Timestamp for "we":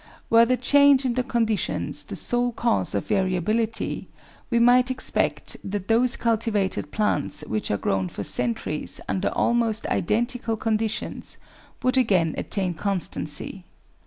4.49-4.57